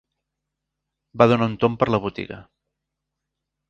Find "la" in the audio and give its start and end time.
1.93-2.03